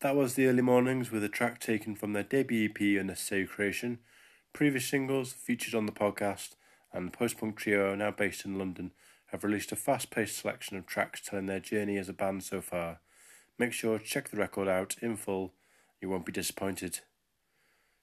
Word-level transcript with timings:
That 0.00 0.14
was 0.14 0.34
The 0.34 0.46
Early 0.46 0.62
Mornings 0.62 1.10
with 1.10 1.24
a 1.24 1.28
track 1.28 1.58
taken 1.58 1.96
from 1.96 2.12
their 2.12 2.22
debut 2.22 2.70
EP, 2.70 2.80
Unnecessary 3.00 3.46
Creation. 3.46 3.98
Previous 4.52 4.86
singles 4.86 5.32
featured 5.32 5.74
on 5.74 5.86
the 5.86 5.92
podcast 5.92 6.54
and 6.92 7.08
the 7.08 7.16
post 7.16 7.36
punk 7.36 7.56
trio, 7.56 7.96
now 7.96 8.12
based 8.12 8.44
in 8.44 8.60
London, 8.60 8.92
have 9.32 9.42
released 9.42 9.72
a 9.72 9.76
fast 9.76 10.12
paced 10.12 10.38
selection 10.38 10.76
of 10.76 10.86
tracks 10.86 11.20
telling 11.20 11.46
their 11.46 11.58
journey 11.58 11.98
as 11.98 12.08
a 12.08 12.12
band 12.12 12.44
so 12.44 12.60
far. 12.60 13.00
Make 13.58 13.72
sure 13.72 13.98
to 13.98 14.04
check 14.04 14.28
the 14.28 14.36
record 14.36 14.68
out 14.68 14.94
in 15.02 15.16
full, 15.16 15.54
you 16.00 16.08
won't 16.08 16.26
be 16.26 16.30
disappointed. 16.30 17.00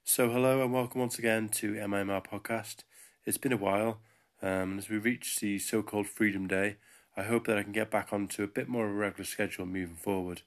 So, 0.04 0.28
hello 0.28 0.62
and 0.62 0.74
welcome 0.74 1.00
once 1.00 1.18
again 1.18 1.48
to 1.48 1.76
MIMR 1.76 2.26
Podcast. 2.26 2.80
It's 3.24 3.38
been 3.38 3.54
a 3.54 3.56
while, 3.56 4.00
um, 4.42 4.76
as 4.76 4.90
we 4.90 4.98
reach 4.98 5.36
the 5.40 5.58
so 5.58 5.82
called 5.82 6.08
Freedom 6.08 6.46
Day, 6.46 6.76
I 7.16 7.22
hope 7.22 7.46
that 7.46 7.56
I 7.56 7.62
can 7.62 7.72
get 7.72 7.90
back 7.90 8.12
onto 8.12 8.42
a 8.42 8.48
bit 8.48 8.68
more 8.68 8.84
of 8.84 8.92
a 8.92 8.94
regular 8.94 9.24
schedule 9.24 9.64
moving 9.64 9.96
forward. 9.96 10.42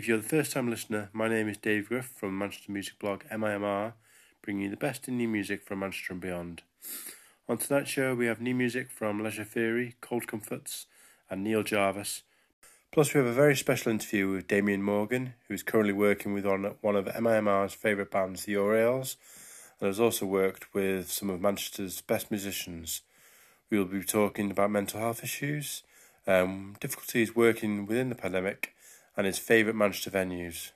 If 0.00 0.08
you're 0.08 0.16
the 0.16 0.22
first 0.22 0.52
time 0.52 0.70
listener, 0.70 1.10
my 1.12 1.28
name 1.28 1.46
is 1.46 1.58
Dave 1.58 1.90
Griff 1.90 2.06
from 2.06 2.38
Manchester 2.38 2.72
music 2.72 2.98
blog 2.98 3.22
MIMR, 3.24 3.92
bringing 4.40 4.62
you 4.62 4.70
the 4.70 4.78
best 4.78 5.06
in 5.08 5.18
new 5.18 5.28
music 5.28 5.62
from 5.62 5.80
Manchester 5.80 6.14
and 6.14 6.22
beyond. 6.22 6.62
On 7.50 7.58
tonight's 7.58 7.90
show, 7.90 8.14
we 8.14 8.24
have 8.24 8.40
new 8.40 8.54
music 8.54 8.90
from 8.90 9.22
Leisure 9.22 9.44
Theory, 9.44 9.96
Cold 10.00 10.26
Comforts, 10.26 10.86
and 11.28 11.44
Neil 11.44 11.62
Jarvis. 11.62 12.22
Plus, 12.90 13.12
we 13.12 13.18
have 13.18 13.26
a 13.26 13.34
very 13.34 13.54
special 13.54 13.92
interview 13.92 14.30
with 14.30 14.48
Damien 14.48 14.82
Morgan, 14.82 15.34
who 15.46 15.52
is 15.52 15.62
currently 15.62 15.92
working 15.92 16.32
with 16.32 16.46
one, 16.46 16.76
one 16.80 16.96
of 16.96 17.04
MIMR's 17.04 17.74
favourite 17.74 18.10
bands, 18.10 18.46
the 18.46 18.54
Orielles, 18.54 19.16
and 19.80 19.86
has 19.86 20.00
also 20.00 20.24
worked 20.24 20.72
with 20.72 21.12
some 21.12 21.28
of 21.28 21.42
Manchester's 21.42 22.00
best 22.00 22.30
musicians. 22.30 23.02
We 23.68 23.76
will 23.76 23.84
be 23.84 24.02
talking 24.02 24.50
about 24.50 24.70
mental 24.70 24.98
health 24.98 25.22
issues, 25.22 25.82
um, 26.26 26.76
difficulties 26.80 27.36
working 27.36 27.84
within 27.84 28.08
the 28.08 28.14
pandemic, 28.14 28.72
and 29.16 29.26
his 29.26 29.38
favourite 29.38 29.76
Manchester 29.76 30.10
venues. 30.10 30.72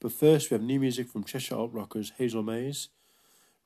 But 0.00 0.12
first, 0.12 0.50
we 0.50 0.54
have 0.54 0.62
new 0.62 0.80
music 0.80 1.08
from 1.08 1.24
Cheshire 1.24 1.56
Alt 1.56 1.72
Rockers 1.72 2.12
Hazel 2.16 2.42
Mays, 2.42 2.88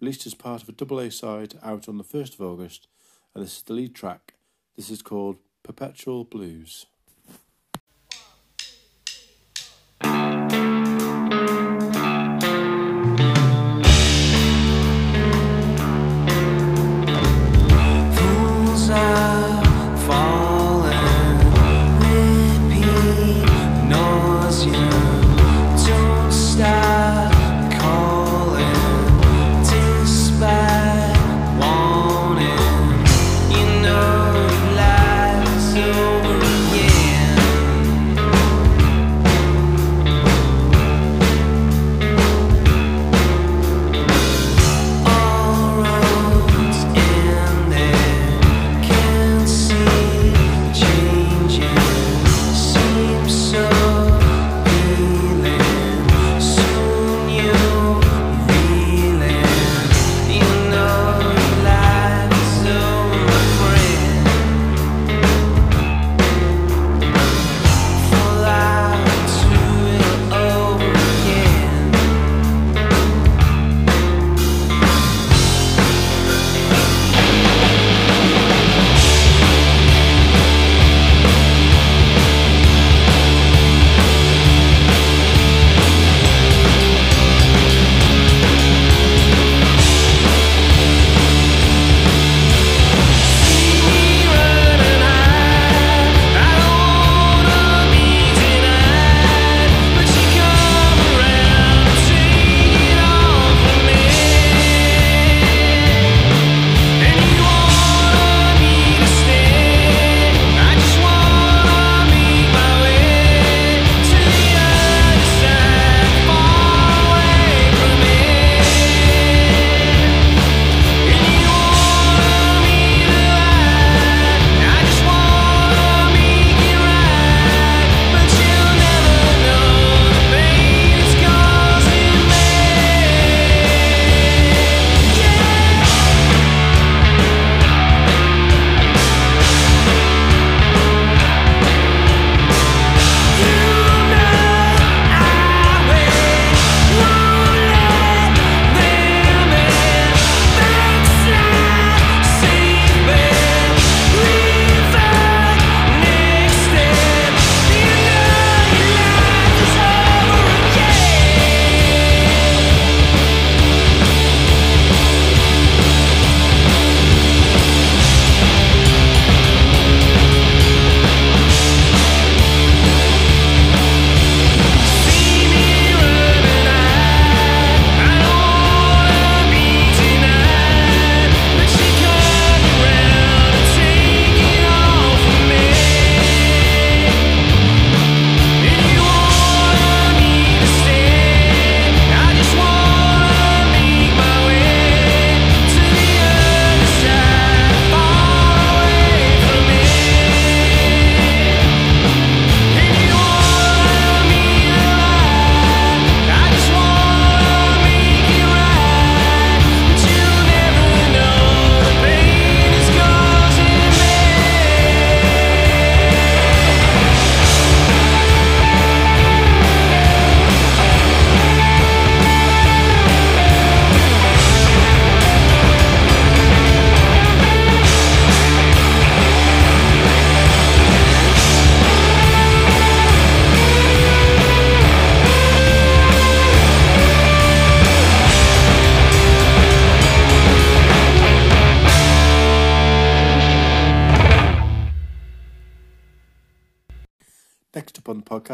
released 0.01 0.27
as 0.27 0.35
part 0.35 0.63
of 0.63 0.69
a 0.69 0.73
double 0.73 0.99
A 0.99 1.11
side 1.11 1.55
out 1.63 1.89
on 1.89 1.99
the 1.99 2.05
1st 2.05 2.35
of 2.35 2.41
August, 2.41 2.89
and 3.35 3.45
this 3.45 3.59
is 3.59 3.63
the 3.63 3.73
lead 3.73 3.95
track. 3.95 4.35
This 4.77 4.91
is 4.91 5.03
called 5.03 5.39
Perpetual 5.63 6.25
Blues. 6.25 6.87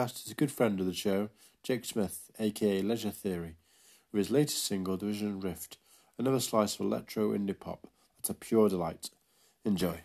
Podcast 0.00 0.24
is 0.24 0.32
a 0.32 0.34
good 0.34 0.50
friend 0.50 0.80
of 0.80 0.86
the 0.86 0.94
show, 0.94 1.28
Jake 1.62 1.84
Smith, 1.84 2.30
aka 2.38 2.80
Leisure 2.80 3.10
Theory, 3.10 3.56
with 4.12 4.20
his 4.20 4.30
latest 4.30 4.64
single, 4.64 4.96
Division 4.96 5.40
Rift, 5.40 5.76
another 6.18 6.40
slice 6.40 6.74
of 6.74 6.80
electro 6.80 7.36
indie 7.36 7.58
pop 7.58 7.86
that's 8.16 8.30
a 8.30 8.34
pure 8.34 8.70
delight. 8.70 9.10
Enjoy. 9.64 10.00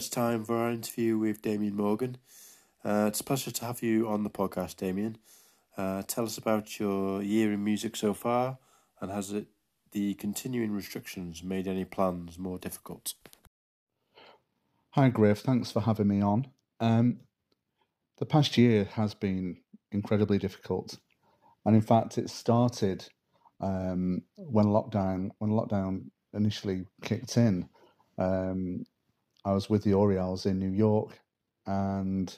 It's 0.00 0.08
time 0.08 0.42
for 0.42 0.56
our 0.56 0.70
interview 0.70 1.18
with 1.18 1.42
Damien 1.42 1.76
Morgan. 1.76 2.16
Uh, 2.82 3.04
it's 3.08 3.20
a 3.20 3.24
pleasure 3.24 3.50
to 3.50 3.64
have 3.66 3.82
you 3.82 4.08
on 4.08 4.24
the 4.24 4.30
podcast, 4.30 4.76
Damien. 4.76 5.18
Uh, 5.76 6.02
tell 6.06 6.24
us 6.24 6.38
about 6.38 6.80
your 6.80 7.20
year 7.20 7.52
in 7.52 7.62
music 7.62 7.96
so 7.96 8.14
far, 8.14 8.56
and 9.02 9.10
has 9.10 9.30
it 9.30 9.48
the 9.92 10.14
continuing 10.14 10.72
restrictions 10.72 11.42
made 11.42 11.68
any 11.68 11.84
plans 11.84 12.38
more 12.38 12.56
difficult? 12.56 13.12
Hi, 14.92 15.10
Griff. 15.10 15.40
Thanks 15.40 15.70
for 15.70 15.80
having 15.80 16.08
me 16.08 16.22
on. 16.22 16.46
Um, 16.80 17.20
the 18.16 18.24
past 18.24 18.56
year 18.56 18.84
has 18.94 19.12
been 19.12 19.58
incredibly 19.92 20.38
difficult, 20.38 20.96
and 21.66 21.76
in 21.76 21.82
fact, 21.82 22.16
it 22.16 22.30
started 22.30 23.06
um, 23.60 24.22
when 24.36 24.64
lockdown 24.64 25.28
when 25.40 25.50
lockdown 25.50 26.04
initially 26.32 26.86
kicked 27.02 27.36
in. 27.36 27.68
Um, 28.16 28.86
I 29.44 29.52
was 29.52 29.70
with 29.70 29.84
the 29.84 29.92
Orielles 29.92 30.46
in 30.46 30.58
New 30.58 30.70
York, 30.70 31.18
and 31.66 32.36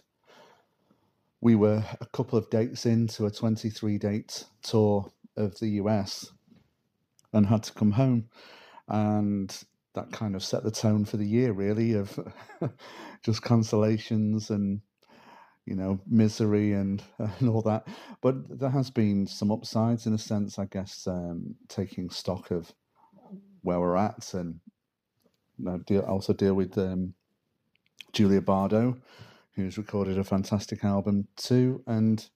we 1.40 1.54
were 1.56 1.85
a 2.00 2.06
couple 2.06 2.38
of 2.38 2.49
dates 2.50 2.87
into 2.87 3.26
a 3.26 3.30
23 3.30 3.99
date 3.99 4.44
tour 4.62 5.12
of 5.37 5.59
the 5.59 5.68
US 5.71 6.30
and 7.32 7.47
had 7.47 7.64
to 7.64 7.73
come 7.73 7.92
home. 7.92 8.28
And 8.88 9.54
that 9.94 10.12
kind 10.12 10.37
of 10.37 10.44
set 10.44 10.62
the 10.62 10.71
tone 10.71 11.04
for 11.04 11.16
the 11.16 11.26
year, 11.26 11.52
really, 11.52 11.94
of 11.94 12.18
just 13.25 13.42
consolations 13.42 14.50
and 14.50 14.80
you 15.64 15.76
know 15.76 16.00
misery 16.06 16.73
and 16.73 17.02
and 17.18 17.49
all 17.49 17.62
that. 17.62 17.87
But 18.21 18.59
there 18.61 18.71
has 18.71 18.90
been 18.90 19.26
some 19.26 19.50
upsides 19.50 20.06
in 20.06 20.14
a 20.14 20.18
sense, 20.18 20.59
I 20.59 20.66
guess, 20.66 21.06
um, 21.06 21.56
taking 21.68 22.11
stock 22.11 22.50
of 22.50 22.73
where 23.62 23.80
we're 23.80 23.97
at, 23.97 24.35
and 24.35 24.61
know, 25.59 25.78
deal, 25.78 26.02
also 26.02 26.32
deal 26.32 26.54
with 26.54 26.76
um, 26.78 27.14
Julia 28.12 28.40
Bardo, 28.40 28.97
who's 29.54 29.78
recorded 29.78 30.18
a 30.18 30.25
fantastic 30.25 30.85
album 30.85 31.28
too, 31.37 31.82
and 31.87 32.28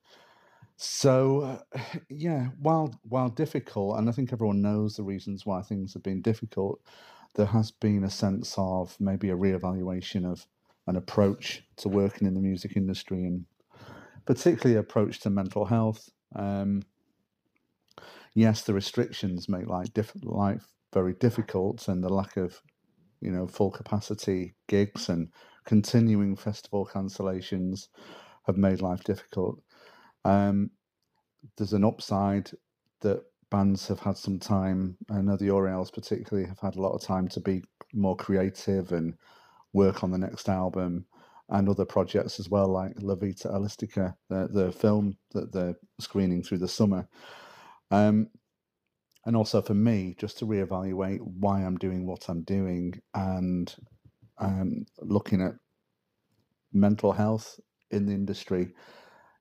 so, 0.78 1.40
uh, 1.40 1.80
yeah, 2.10 2.48
while 2.60 2.94
while 3.02 3.30
difficult, 3.30 3.98
and 3.98 4.08
I 4.08 4.12
think 4.12 4.32
everyone 4.32 4.60
knows 4.60 4.96
the 4.96 5.02
reasons 5.02 5.46
why 5.46 5.62
things 5.62 5.94
have 5.94 6.02
been 6.02 6.20
difficult, 6.20 6.80
there 7.34 7.46
has 7.46 7.70
been 7.70 8.04
a 8.04 8.10
sense 8.10 8.54
of 8.58 8.94
maybe 9.00 9.30
a 9.30 9.36
reevaluation 9.36 10.30
of 10.30 10.46
an 10.86 10.96
approach 10.96 11.64
to 11.76 11.88
working 11.88 12.28
in 12.28 12.34
the 12.34 12.40
music 12.40 12.76
industry, 12.76 13.24
and 13.24 13.46
particularly 14.26 14.78
approach 14.78 15.20
to 15.20 15.30
mental 15.30 15.64
health. 15.64 16.10
Um, 16.34 16.82
yes, 18.34 18.62
the 18.62 18.74
restrictions 18.74 19.48
make 19.48 19.66
life, 19.66 19.92
diff- 19.94 20.12
life 20.22 20.66
very 20.92 21.14
difficult, 21.14 21.88
and 21.88 22.04
the 22.04 22.12
lack 22.12 22.36
of, 22.36 22.60
you 23.20 23.30
know, 23.30 23.46
full 23.46 23.70
capacity 23.70 24.54
gigs 24.68 25.08
and 25.08 25.28
continuing 25.64 26.36
festival 26.36 26.88
cancellations 26.92 27.88
have 28.46 28.56
made 28.56 28.80
life 28.80 29.04
difficult. 29.04 29.60
Um, 30.24 30.70
there's 31.56 31.72
an 31.72 31.84
upside 31.84 32.50
that 33.00 33.22
bands 33.50 33.86
have 33.88 34.00
had 34.00 34.16
some 34.16 34.38
time. 34.38 34.96
I 35.10 35.20
know 35.20 35.36
the 35.36 35.50
Orielles 35.50 35.92
particularly 35.92 36.48
have 36.48 36.60
had 36.60 36.76
a 36.76 36.80
lot 36.80 36.94
of 36.94 37.02
time 37.02 37.28
to 37.28 37.40
be 37.40 37.62
more 37.92 38.16
creative 38.16 38.92
and 38.92 39.14
work 39.72 40.02
on 40.02 40.10
the 40.10 40.18
next 40.18 40.48
album 40.48 41.06
and 41.48 41.68
other 41.68 41.84
projects 41.84 42.40
as 42.40 42.48
well, 42.48 42.68
like 42.68 42.94
La 43.00 43.14
Vita 43.14 43.48
Olistica, 43.48 44.14
the, 44.28 44.48
the 44.50 44.72
film 44.72 45.16
that 45.32 45.52
they're 45.52 45.76
screening 46.00 46.42
through 46.42 46.58
the 46.58 46.68
summer. 46.68 47.06
Um, 47.90 48.28
and 49.26 49.36
also 49.36 49.62
for 49.62 49.74
me, 49.74 50.16
just 50.18 50.38
to 50.38 50.46
reevaluate 50.46 51.20
why 51.20 51.60
I'm 51.62 51.76
doing 51.76 52.06
what 52.06 52.28
I'm 52.28 52.42
doing 52.44 52.94
and 53.14 53.74
um, 54.38 54.86
looking 55.02 55.42
at 55.42 55.52
mental 56.72 57.12
health 57.12 57.60
in 57.90 58.06
the 58.06 58.14
industry 58.14 58.72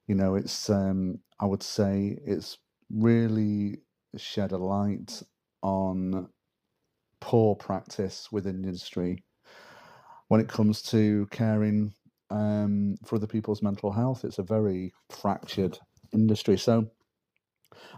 you 0.07 0.15
know, 0.15 0.35
it's 0.35 0.69
um, 0.69 1.19
I 1.39 1.45
would 1.45 1.63
say 1.63 2.17
it's 2.25 2.57
really 2.91 3.79
shed 4.17 4.51
a 4.51 4.57
light 4.57 5.21
on 5.61 6.29
poor 7.21 7.55
practice 7.55 8.29
within 8.31 8.61
the 8.61 8.67
industry 8.67 9.23
when 10.27 10.41
it 10.41 10.47
comes 10.47 10.81
to 10.83 11.27
caring 11.31 11.93
um, 12.29 12.95
for 13.05 13.15
other 13.15 13.27
people's 13.27 13.61
mental 13.63 13.91
health. 13.91 14.23
It's 14.25 14.39
a 14.39 14.43
very 14.43 14.93
fractured 15.09 15.79
industry. 16.13 16.57
So 16.57 16.87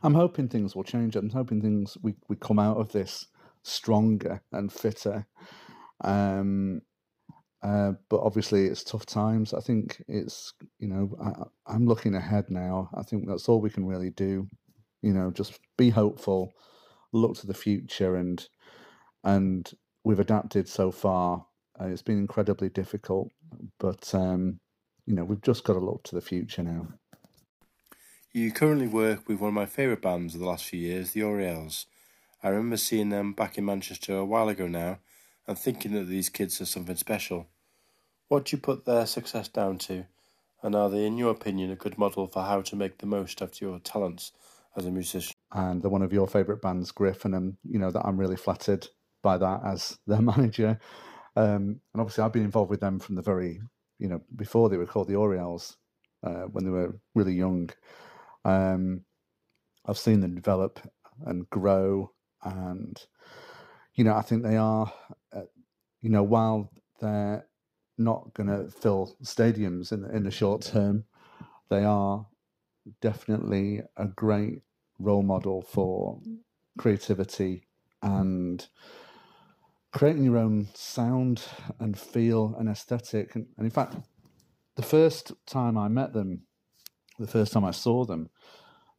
I'm 0.04 0.14
hoping 0.14 0.48
things 0.48 0.76
will 0.76 0.84
change. 0.84 1.16
I'm 1.16 1.30
hoping 1.30 1.62
things 1.62 1.98
we, 2.02 2.16
we 2.28 2.36
come 2.36 2.60
out 2.60 2.78
of 2.78 2.92
this 2.92 3.28
stronger 3.64 4.42
and 4.52 4.72
fitter. 4.72 5.26
Um, 6.04 6.82
uh, 7.64 7.94
but 8.10 8.22
obviously, 8.22 8.66
it's 8.66 8.84
tough 8.84 9.06
times. 9.06 9.54
I 9.54 9.60
think 9.60 10.02
it's, 10.08 10.54
you 10.80 10.88
know, 10.88 11.10
I, 11.24 11.74
I'm 11.74 11.88
looking 11.88 12.16
ahead 12.16 12.46
now. 12.50 12.90
I 12.94 13.04
think 13.04 13.28
that's 13.28 13.50
all 13.50 13.62
we 13.62 13.70
can 13.70 13.86
really 13.86 14.12
do. 14.12 14.48
You 15.02 15.14
know, 15.14 15.32
just 15.32 15.60
be 15.78 15.90
hopeful, 15.90 16.54
look 17.14 17.36
to 17.38 17.48
the 17.48 17.54
future, 17.54 18.16
and 18.16 18.48
and 19.24 19.70
we've 20.04 20.20
adapted 20.20 20.68
so 20.68 20.92
far. 20.92 21.46
Uh, 21.80 21.86
it's 21.86 22.02
been 22.02 22.18
incredibly 22.18 22.70
difficult, 22.70 23.32
but 23.80 24.14
um, 24.14 24.60
you 25.06 25.16
know, 25.16 25.24
we've 25.24 25.42
just 25.42 25.64
got 25.64 25.74
to 25.74 25.80
look 25.80 26.04
to 26.04 26.16
the 26.16 26.22
future 26.22 26.64
now. 26.64 26.88
You 28.38 28.52
currently 28.52 28.86
work 28.86 29.28
with 29.28 29.40
one 29.40 29.48
of 29.48 29.56
my 29.56 29.66
favourite 29.66 30.04
bands 30.04 30.36
of 30.36 30.42
the 30.42 30.46
last 30.46 30.66
few 30.66 30.80
years, 30.80 31.14
the 31.14 31.22
Orielles. 31.22 31.88
I 32.44 32.50
remember 32.50 32.78
seeing 32.78 33.10
them 33.10 33.34
back 33.34 33.58
in 33.58 33.66
Manchester 33.66 34.16
a 34.16 34.24
while 34.24 34.48
ago 34.48 34.68
now, 34.68 35.00
and 35.48 35.58
thinking 35.58 35.94
that 35.94 36.04
these 36.04 36.30
kids 36.30 36.62
are 36.62 36.66
something 36.66 36.98
special. 36.98 37.48
What 38.28 38.46
do 38.46 38.56
you 38.56 38.62
put 38.62 38.86
their 38.86 39.08
success 39.08 39.48
down 39.48 39.80
to, 39.80 40.06
and 40.62 40.76
are 40.76 40.88
they, 40.88 41.04
in 41.04 41.18
your 41.18 41.32
opinion, 41.32 41.72
a 41.72 41.76
good 41.76 41.98
model 41.98 42.28
for 42.28 42.44
how 42.44 42.62
to 42.62 42.76
make 42.76 43.00
the 43.00 43.08
most 43.08 43.42
of 43.42 43.60
your 43.60 43.80
talents 43.80 44.34
as 44.76 44.86
a 44.86 44.92
musician? 44.92 45.34
And 45.52 45.82
they're 45.82 45.90
one 45.90 46.04
of 46.04 46.14
your 46.14 46.28
favourite 46.28 46.62
bands, 46.62 46.92
Griffin, 46.92 47.34
and 47.34 47.58
you 47.68 47.80
know 47.80 47.90
that 47.90 48.06
I'm 48.06 48.20
really 48.20 48.38
flattered 48.38 48.88
by 49.24 49.40
that 49.40 49.62
as 49.66 49.98
their 50.06 50.22
manager. 50.22 50.80
Um, 51.36 51.82
and 51.92 52.02
obviously, 52.02 52.24
I've 52.24 52.34
been 52.34 52.46
involved 52.46 52.70
with 52.70 52.82
them 52.82 53.00
from 53.00 53.16
the 53.16 53.24
very, 53.24 53.62
you 53.98 54.08
know, 54.08 54.22
before 54.36 54.70
they 54.70 54.78
were 54.78 54.86
called 54.86 55.08
the 55.08 55.16
Orielles, 55.16 55.78
uh, 56.22 56.44
when 56.44 56.66
they 56.66 56.70
were 56.70 57.00
really 57.16 57.34
young. 57.34 57.72
Um, 58.48 59.02
I've 59.86 59.98
seen 59.98 60.22
them 60.22 60.36
develop 60.36 60.80
and 61.26 61.50
grow, 61.50 62.12
and 62.44 62.98
you 63.96 64.04
know, 64.04 64.16
I 64.16 64.22
think 64.22 64.44
they 64.44 64.58
are, 64.58 64.92
uh, 65.36 65.42
you 66.02 66.10
know, 66.10 66.24
while 66.24 66.72
they're 67.02 67.46
not 67.98 68.34
going 68.34 68.48
to 68.48 68.72
fill 68.72 69.18
stadiums 69.24 69.92
in 69.92 70.04
the, 70.04 70.16
in 70.16 70.24
the 70.24 70.32
short 70.32 70.62
term, 70.62 71.04
they 71.70 71.84
are 71.84 72.26
definitely 73.02 73.82
a 73.98 74.06
great 74.06 74.62
role 75.00 75.24
model 75.24 75.62
for 75.62 76.22
creativity 76.78 77.64
and 78.02 78.68
creating 79.92 80.24
your 80.24 80.38
own 80.38 80.68
sound 80.74 81.42
and 81.80 82.00
feel 82.00 82.56
and 82.60 82.70
aesthetic. 82.70 83.36
And, 83.36 83.48
and 83.58 83.66
in 83.66 83.72
fact, 83.72 83.96
the 84.76 84.84
first 84.84 85.32
time 85.48 85.78
I 85.78 85.88
met 85.88 86.14
them, 86.14 86.44
the 87.20 87.28
first 87.28 87.54
time 87.54 87.66
I 87.66 87.72
saw 87.72 88.06
them, 88.06 88.30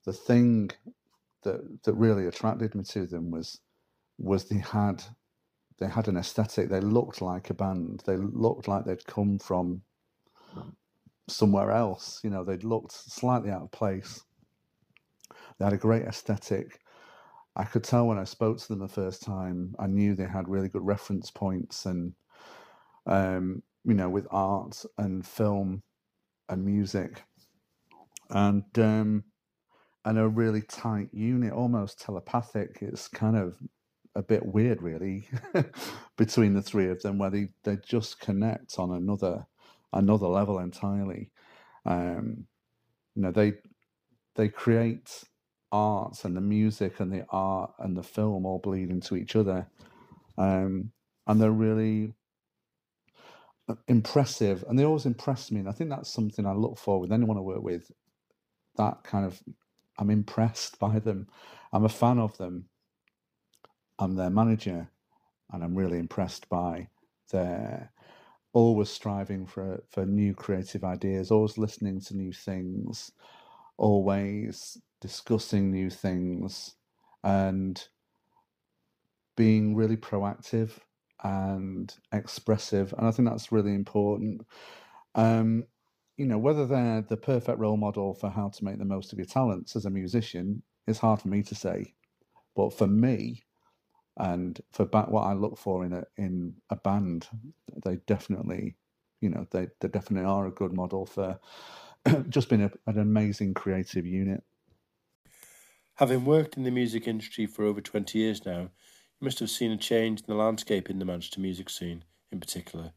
the 0.04 0.12
thing 0.12 0.70
that 1.42 1.84
that 1.84 1.94
really 1.94 2.26
attracted 2.26 2.74
me 2.74 2.84
to 2.84 3.06
them 3.06 3.30
was 3.30 3.60
was 4.18 4.44
they 4.44 4.58
had 4.58 5.02
they 5.78 5.88
had 5.88 6.08
an 6.08 6.16
aesthetic. 6.16 6.68
They 6.68 6.80
looked 6.80 7.22
like 7.22 7.50
a 7.50 7.54
band. 7.54 8.02
They 8.04 8.16
looked 8.16 8.66
like 8.66 8.84
they'd 8.84 9.06
come 9.06 9.38
from 9.38 9.82
somewhere 11.28 11.70
else. 11.70 12.20
You 12.24 12.30
know, 12.30 12.44
they'd 12.44 12.64
looked 12.64 12.92
slightly 12.92 13.50
out 13.50 13.62
of 13.62 13.70
place. 13.70 14.22
They 15.58 15.64
had 15.64 15.74
a 15.74 15.78
great 15.78 16.02
aesthetic. 16.02 16.80
I 17.56 17.64
could 17.64 17.84
tell 17.84 18.06
when 18.06 18.18
I 18.18 18.24
spoke 18.24 18.58
to 18.58 18.68
them 18.68 18.78
the 18.78 18.88
first 18.88 19.22
time. 19.22 19.74
I 19.78 19.86
knew 19.86 20.14
they 20.14 20.26
had 20.26 20.48
really 20.48 20.68
good 20.68 20.84
reference 20.86 21.30
points 21.30 21.86
and, 21.86 22.12
um, 23.06 23.62
you 23.84 23.94
know, 23.94 24.08
with 24.08 24.26
art 24.30 24.84
and 24.96 25.26
film 25.26 25.82
and 26.48 26.64
music, 26.64 27.24
and 28.30 28.64
um, 28.78 29.24
and 30.04 30.18
a 30.18 30.28
really 30.28 30.62
tight 30.62 31.08
unit, 31.12 31.52
almost 31.52 32.00
telepathic. 32.00 32.78
It's 32.80 33.08
kind 33.08 33.36
of 33.36 33.58
a 34.14 34.22
bit 34.22 34.44
weird, 34.44 34.82
really, 34.82 35.28
between 36.16 36.54
the 36.54 36.62
three 36.62 36.88
of 36.88 37.02
them, 37.02 37.18
where 37.18 37.30
they, 37.30 37.48
they 37.64 37.76
just 37.76 38.20
connect 38.20 38.78
on 38.78 38.92
another 38.92 39.46
another 39.92 40.26
level 40.26 40.58
entirely. 40.58 41.30
Um, 41.84 42.46
you 43.14 43.22
know, 43.22 43.32
they 43.32 43.54
they 44.34 44.48
create 44.48 45.24
art 45.72 46.24
and 46.24 46.36
the 46.36 46.40
music 46.40 47.00
and 47.00 47.12
the 47.12 47.26
art 47.30 47.72
and 47.78 47.96
the 47.96 48.02
film 48.02 48.46
all 48.46 48.58
bleed 48.58 48.90
into 48.90 49.16
each 49.16 49.36
other, 49.36 49.66
um, 50.38 50.90
and 51.26 51.40
they're 51.40 51.50
really 51.50 52.14
uh, 53.68 53.74
impressive. 53.88 54.64
And 54.68 54.78
they 54.78 54.84
always 54.84 55.06
impress 55.06 55.50
me, 55.50 55.60
and 55.60 55.68
I 55.68 55.72
think 55.72 55.90
that's 55.90 56.12
something 56.12 56.46
I 56.46 56.52
look 56.52 56.78
for 56.78 56.98
with 57.00 57.12
anyone 57.12 57.36
I 57.36 57.40
work 57.40 57.62
with. 57.62 57.90
That 58.78 59.04
kind 59.04 59.26
of, 59.26 59.42
I'm 59.98 60.10
impressed 60.10 60.78
by 60.78 61.00
them. 61.00 61.28
I'm 61.72 61.84
a 61.84 61.90
fan 61.90 62.18
of 62.18 62.38
them 62.38 62.70
I'm 63.98 64.14
their 64.14 64.30
manager, 64.30 64.90
and 65.52 65.64
I'm 65.64 65.74
really 65.74 65.98
impressed 65.98 66.48
by 66.48 66.88
their 67.30 67.92
always 68.52 68.90
striving 68.90 69.46
for 69.46 69.84
for 69.90 70.06
new 70.06 70.34
creative 70.34 70.84
ideas, 70.84 71.30
always 71.30 71.58
listening 71.58 72.00
to 72.02 72.16
new 72.16 72.32
things, 72.32 73.12
always 73.76 74.78
discussing 75.00 75.70
new 75.70 75.90
things, 75.90 76.76
and 77.24 77.88
being 79.36 79.74
really 79.74 79.96
proactive 79.96 80.78
and 81.22 81.94
expressive. 82.12 82.92
And 82.96 83.06
I 83.06 83.10
think 83.10 83.28
that's 83.28 83.52
really 83.52 83.74
important. 83.74 84.46
Um, 85.14 85.64
you 86.18 86.26
know, 86.26 86.36
whether 86.36 86.66
they're 86.66 87.00
the 87.00 87.16
perfect 87.16 87.58
role 87.58 87.76
model 87.76 88.12
for 88.12 88.28
how 88.28 88.48
to 88.48 88.64
make 88.64 88.78
the 88.78 88.84
most 88.84 89.12
of 89.12 89.18
your 89.18 89.26
talents 89.26 89.76
as 89.76 89.86
a 89.86 89.90
musician 89.90 90.62
is 90.88 90.98
hard 90.98 91.22
for 91.22 91.28
me 91.28 91.42
to 91.44 91.54
say. 91.54 91.94
But 92.56 92.76
for 92.76 92.88
me, 92.88 93.44
and 94.16 94.60
for 94.72 94.84
what 94.86 95.22
I 95.22 95.32
look 95.32 95.56
for 95.56 95.84
in 95.84 95.92
a 95.92 96.04
in 96.16 96.54
a 96.70 96.76
band, 96.76 97.28
they 97.84 97.96
definitely, 98.08 98.74
you 99.20 99.30
know, 99.30 99.46
they, 99.52 99.68
they 99.80 99.86
definitely 99.86 100.28
are 100.28 100.48
a 100.48 100.50
good 100.50 100.72
model 100.72 101.06
for 101.06 101.38
just 102.28 102.48
being 102.48 102.62
a, 102.62 102.72
an 102.88 102.98
amazing 102.98 103.54
creative 103.54 104.04
unit. 104.04 104.42
Having 105.94 106.24
worked 106.24 106.56
in 106.56 106.64
the 106.64 106.72
music 106.72 107.06
industry 107.06 107.46
for 107.46 107.64
over 107.64 107.80
20 107.80 108.18
years 108.18 108.44
now, 108.44 108.62
you 108.62 109.24
must 109.24 109.38
have 109.38 109.50
seen 109.50 109.70
a 109.70 109.76
change 109.76 110.20
in 110.20 110.26
the 110.26 110.34
landscape 110.34 110.90
in 110.90 110.98
the 110.98 111.04
Manchester 111.04 111.40
music 111.40 111.70
scene 111.70 112.04
in 112.32 112.40
particular. 112.40 112.92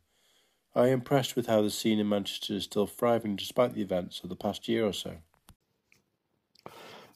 Are 0.73 0.87
you 0.87 0.93
impressed 0.93 1.35
with 1.35 1.47
how 1.47 1.61
the 1.61 1.69
scene 1.69 1.99
in 1.99 2.07
Manchester 2.07 2.53
is 2.53 2.63
still 2.63 2.87
thriving 2.87 3.35
despite 3.35 3.73
the 3.73 3.81
events 3.81 4.21
of 4.23 4.29
the 4.29 4.37
past 4.37 4.69
year 4.69 4.85
or 4.85 4.93
so? 4.93 5.17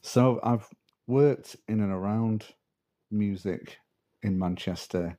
So 0.02 0.40
I've 0.42 0.68
worked 1.06 1.56
in 1.66 1.80
and 1.80 1.92
around 1.92 2.44
music 3.10 3.78
in 4.22 4.38
Manchester 4.38 5.18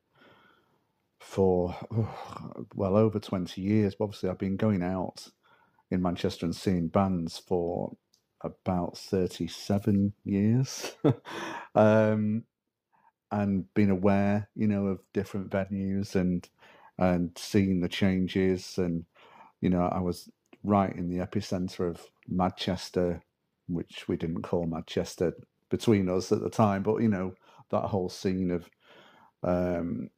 for 1.19 1.76
oh, 1.91 2.63
well 2.76 2.95
over 2.95 3.19
20 3.19 3.60
years. 3.60 3.95
Obviously, 4.00 4.30
I've 4.30 4.38
been 4.38 4.56
going 4.56 4.84
out 4.84 5.28
in 5.89 6.02
Manchester 6.02 6.45
and 6.45 6.56
seeing 6.56 6.89
bands 6.89 7.39
for 7.39 7.95
about 8.41 8.97
37 8.97 10.13
years 10.23 10.95
um, 11.76 12.43
and 13.32 13.73
being 13.73 13.89
aware, 13.89 14.47
you 14.56 14.67
know, 14.67 14.86
of 14.88 15.00
different 15.12 15.50
venues 15.50 16.15
and 16.15 16.47
and 16.97 17.31
seeing 17.38 17.79
the 17.79 17.89
changes. 17.89 18.77
And, 18.77 19.05
you 19.62 19.69
know, 19.69 19.83
I 19.83 19.99
was 19.99 20.29
right 20.63 20.95
in 20.95 21.10
the 21.10 21.25
epicenter 21.25 21.89
of 21.89 22.01
Madchester, 22.31 23.21
which 23.67 24.07
we 24.07 24.17
didn't 24.17 24.43
call 24.43 24.65
Madchester 24.65 25.33
between 25.69 26.10
us 26.10 26.31
at 26.31 26.41
the 26.41 26.49
time, 26.49 26.83
but, 26.83 27.01
you 27.01 27.10
know, 27.10 27.33
that 27.69 27.81
whole 27.81 28.10
scene 28.10 28.51
of 28.51 28.69
um, 29.43 30.10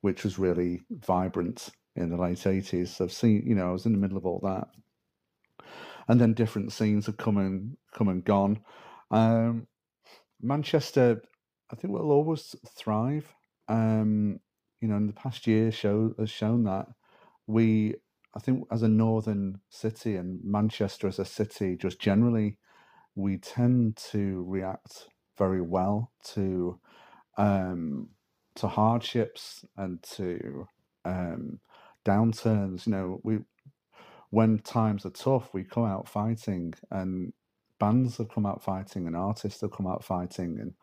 which 0.00 0.24
was 0.24 0.38
really 0.38 0.82
vibrant 0.90 1.70
in 1.96 2.10
the 2.10 2.16
late 2.16 2.38
80s. 2.38 3.00
I've 3.00 3.12
seen, 3.12 3.42
you 3.46 3.54
know, 3.54 3.68
I 3.68 3.72
was 3.72 3.86
in 3.86 3.92
the 3.92 3.98
middle 3.98 4.18
of 4.18 4.26
all 4.26 4.40
that. 4.42 4.68
And 6.08 6.20
then 6.20 6.34
different 6.34 6.72
scenes 6.72 7.06
have 7.06 7.16
come 7.16 7.38
and 7.38 7.76
come 7.94 8.08
and 8.08 8.22
gone. 8.22 8.60
Um, 9.10 9.66
Manchester, 10.42 11.22
I 11.72 11.76
think, 11.76 11.94
will 11.94 12.10
always 12.10 12.54
thrive. 12.76 13.32
Um, 13.68 14.40
you 14.84 14.90
know, 14.90 14.98
in 14.98 15.06
the 15.06 15.14
past 15.14 15.46
year, 15.46 15.72
show 15.72 16.14
has 16.18 16.28
shown 16.28 16.64
that 16.64 16.88
we, 17.46 17.94
I 18.34 18.38
think, 18.38 18.66
as 18.70 18.82
a 18.82 18.88
northern 18.88 19.60
city 19.70 20.16
and 20.16 20.40
Manchester 20.44 21.08
as 21.08 21.18
a 21.18 21.24
city, 21.24 21.74
just 21.74 21.98
generally, 21.98 22.58
we 23.14 23.38
tend 23.38 23.96
to 24.12 24.44
react 24.46 25.06
very 25.38 25.62
well 25.62 26.12
to 26.34 26.78
um, 27.38 28.10
to 28.56 28.68
hardships 28.68 29.64
and 29.78 30.02
to 30.02 30.68
um, 31.06 31.60
downturns. 32.04 32.86
You 32.86 32.92
know, 32.92 33.20
we 33.24 33.38
when 34.28 34.58
times 34.58 35.06
are 35.06 35.10
tough, 35.10 35.48
we 35.54 35.64
come 35.64 35.86
out 35.86 36.10
fighting, 36.10 36.74
and 36.90 37.32
bands 37.80 38.18
have 38.18 38.28
come 38.28 38.44
out 38.44 38.62
fighting, 38.62 39.06
and 39.06 39.16
artists 39.16 39.62
have 39.62 39.72
come 39.72 39.86
out 39.86 40.04
fighting, 40.04 40.58
and 40.60 40.74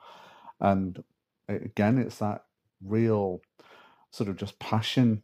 and 0.60 1.04
again, 1.48 2.00
it's 2.00 2.18
that 2.18 2.46
real 2.84 3.42
sort 4.12 4.30
of 4.30 4.38
just 4.38 4.60
passion. 4.60 5.24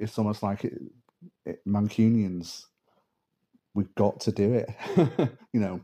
It's 0.00 0.18
almost 0.18 0.42
like 0.42 0.64
it, 0.64 0.80
it, 1.44 1.66
Mancunians. 1.66 2.66
We've 3.74 3.94
got 3.94 4.20
to 4.20 4.32
do 4.32 4.54
it. 4.54 4.68
you 5.52 5.60
know, 5.60 5.80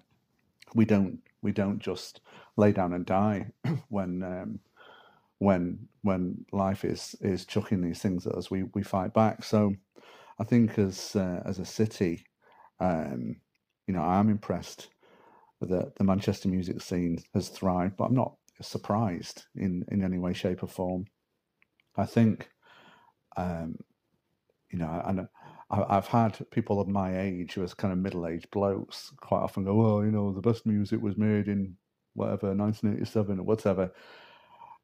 we 0.75 0.85
don't 0.85 1.21
we 1.43 1.53
don't 1.53 1.79
just 1.79 2.21
lay 2.57 2.73
down 2.73 2.93
and 2.93 3.05
die 3.07 3.51
when 3.89 4.23
um, 4.23 4.61
when 5.39 5.89
when 6.03 6.45
life 6.53 6.85
is 6.85 7.15
is 7.21 7.45
chucking 7.45 7.83
these 7.83 8.01
things 8.01 8.27
at 8.27 8.35
us, 8.35 8.51
we 8.51 8.65
we 8.75 8.83
fight 8.83 9.13
back. 9.13 9.45
So 9.45 9.75
I 10.39 10.45
think 10.45 10.79
as 10.79 11.15
uh, 11.17 11.43
as 11.45 11.59
a 11.59 11.65
city, 11.67 12.25
um, 12.81 13.37
you 13.87 13.95
know, 13.95 14.03
I'm 14.03 14.31
impressed 14.31 14.89
that 15.61 15.97
the 15.97 16.05
Manchester 16.05 16.49
music 16.49 16.83
scene 16.83 17.19
has 17.35 17.49
thrived, 17.49 17.97
but 17.97 18.05
I'm 18.05 18.15
not 18.15 18.35
surprised 18.61 19.45
in 19.57 19.85
in 19.89 20.03
any 20.03 20.19
way, 20.19 20.33
shape, 20.33 20.63
or 20.63 20.69
form. 20.69 21.07
I 21.97 22.07
think, 22.07 22.51
um, 23.37 23.79
you 24.71 24.79
know, 24.79 25.03
and 25.05 25.29
I've 25.71 26.09
had 26.09 26.39
people 26.51 26.81
of 26.81 26.89
my 26.89 27.21
age 27.21 27.55
who 27.55 27.63
are 27.65 27.69
kind 27.69 27.93
of 27.93 27.99
middle 27.99 28.27
aged 28.27 28.51
blokes 28.51 29.13
quite 29.21 29.41
often 29.41 29.65
go, 29.65 29.75
well, 29.75 30.05
you 30.05 30.11
know, 30.11 30.33
the 30.33 30.41
best 30.41 30.67
music 30.67 31.01
was 31.01 31.17
made 31.17 31.49
in 31.49 31.77
whatever 32.15 32.55
1987 32.55 33.41
or 33.41 33.43
whatever 33.43 33.91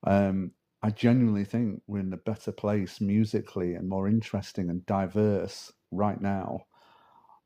um, 0.05 0.53
I 0.83 0.90
genuinely 0.90 1.44
think 1.44 1.83
we're 1.87 2.01
in 2.01 2.12
a 2.12 2.18
better 2.18 2.53
place 2.53 3.01
musically 3.01 3.75
and 3.75 3.88
more 3.88 4.09
interesting 4.09 4.70
and 4.70 4.85
diverse 4.87 5.73
right 5.90 6.20
now 6.20 6.66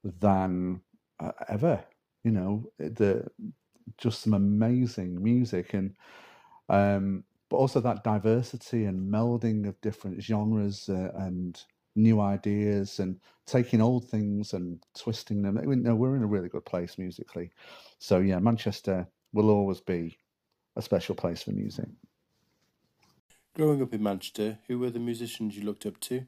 than 0.05 0.81
uh, 1.21 1.33
ever. 1.49 1.85
You 2.23 2.31
know, 2.31 2.65
the 2.79 3.27
just 3.99 4.23
some 4.23 4.35
amazing 4.35 5.23
music 5.23 5.75
and 5.75 5.97
um, 6.69 7.25
but 7.55 7.61
also 7.61 7.79
that 7.79 8.03
diversity 8.03 8.87
and 8.87 9.13
melding 9.13 9.69
of 9.69 9.81
different 9.81 10.21
genres 10.21 10.89
uh, 10.89 11.13
and 11.19 11.63
new 11.95 12.21
ideas 12.21 12.99
and 12.99 13.21
taking 13.47 13.81
old 13.81 14.09
things 14.09 14.55
and 14.55 14.83
twisting 14.99 15.41
them. 15.41 15.61
We 15.65 15.77
know 15.77 15.95
we're 15.95 16.17
in 16.17 16.25
a 16.25 16.27
really 16.27 16.49
good 16.49 16.65
place 16.65 16.99
musically. 16.99 17.53
So 18.01 18.19
yeah, 18.19 18.41
Manchester 18.41 19.07
will 19.33 19.51
always 19.51 19.81
be 19.81 20.19
a 20.75 20.83
special 20.83 21.15
place 21.15 21.45
for 21.45 21.53
music. 21.53 21.87
Growing 23.55 23.81
up 23.81 23.95
in 23.95 24.03
Manchester, 24.03 24.59
who 24.67 24.81
were 24.81 24.91
the 24.91 24.99
musicians 24.99 25.57
you 25.57 25.63
looked 25.63 25.87
up 25.87 26.01
to, 26.01 26.27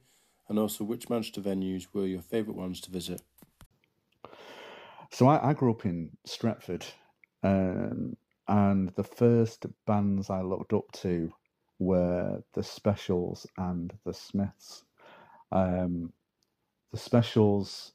and 0.49 0.61
also 0.61 0.85
which 0.85 1.11
Manchester 1.11 1.41
venues 1.41 1.89
were 1.93 2.07
your 2.07 2.23
favourite 2.23 2.57
ones 2.57 2.81
to 2.83 2.91
visit? 2.93 3.21
So 5.11 5.27
I, 5.27 5.51
I 5.51 5.55
grew 5.55 5.73
up 5.73 5.85
in 5.85 6.11
Stretford, 6.25 6.87
um, 7.43 8.17
and 8.49 8.91
the 8.97 9.05
first 9.05 9.67
bands 9.87 10.31
I 10.31 10.43
looked 10.43 10.73
up 10.73 10.91
to 11.03 11.33
were 11.79 12.43
the 12.55 12.63
Specials 12.63 13.47
and 13.59 13.93
the 14.05 14.15
Smiths. 14.15 14.85
Um, 15.53 16.13
the 16.93 16.99
Specials, 16.99 17.93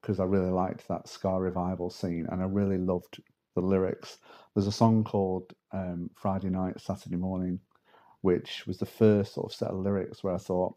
because 0.00 0.20
I 0.20 0.24
really 0.24 0.50
liked 0.50 0.88
that 0.88 1.08
ska 1.08 1.38
revival 1.40 1.90
scene, 1.90 2.26
and 2.30 2.42
I 2.42 2.46
really 2.46 2.78
loved 2.78 3.22
the 3.54 3.62
lyrics. 3.62 4.18
There's 4.54 4.68
a 4.68 4.72
song 4.72 5.04
called 5.04 5.52
um, 5.72 6.10
Friday 6.16 6.50
Night, 6.50 6.80
Saturday 6.80 7.16
Morning 7.16 7.60
which 8.22 8.66
was 8.66 8.78
the 8.78 8.86
first 8.86 9.34
sort 9.34 9.50
of 9.50 9.56
set 9.56 9.70
of 9.70 9.78
lyrics 9.78 10.24
where 10.24 10.34
I 10.34 10.38
thought 10.38 10.74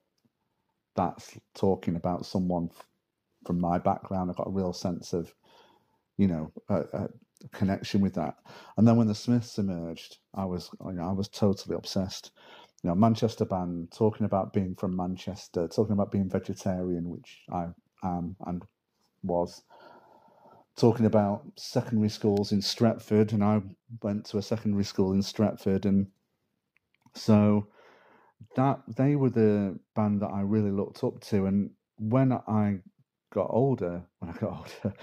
that's 0.96 1.38
talking 1.56 1.96
about 1.96 2.26
someone 2.26 2.70
f- 2.72 2.88
from 3.46 3.60
my 3.60 3.78
background. 3.80 4.30
I 4.32 4.34
got 4.36 4.48
a 4.48 4.52
real 4.52 4.74
sense 4.74 5.14
of, 5.14 5.34
you 6.18 6.28
know, 6.28 6.52
a, 6.70 7.10
connection 7.52 8.02
with 8.02 8.14
that. 8.16 8.36
And 8.78 8.88
then 8.88 8.96
when 8.96 9.08
the 9.08 9.16
Smiths 9.16 9.58
emerged, 9.58 10.18
I 10.34 10.46
was, 10.46 10.70
you 10.86 10.94
know, 10.94 11.10
I 11.10 11.12
was 11.12 11.28
totally 11.28 11.76
obsessed. 11.76 12.32
You 12.84 12.90
know, 12.90 12.96
Manchester 12.96 13.46
band 13.46 13.92
talking 13.92 14.26
about 14.26 14.54
being 14.54 14.76
from 14.76 14.96
Manchester, 14.96 15.68
talking 15.68 15.94
about 15.94 16.12
being 16.12 16.30
vegetarian, 16.30 17.10
which 17.10 17.42
I 17.52 17.68
am 18.04 18.36
and 18.46 18.64
was. 19.24 19.64
Talking 20.78 21.06
about 21.06 21.44
secondary 21.58 22.10
schools 22.10 22.52
in 22.52 22.60
Stretford, 22.62 23.34
and 23.34 23.44
I 23.44 23.62
went 24.02 24.26
to 24.28 24.38
a 24.38 24.42
secondary 24.42 24.86
school 24.86 25.12
in 25.12 25.20
Stretford, 25.20 25.86
and 25.86 26.08
so 27.14 27.68
that 28.56 28.80
they 28.88 29.16
were 29.16 29.30
the 29.30 29.78
band 29.96 30.22
that 30.22 30.32
I 30.32 30.42
really 30.42 30.72
looked 30.72 31.04
up 31.04 31.20
to. 31.26 31.46
And 31.46 31.72
when 32.00 32.32
I 32.32 32.80
got 33.32 33.48
older, 33.50 34.04
when 34.20 34.32
I 34.32 34.38
got 34.38 34.52
older, 34.84 34.96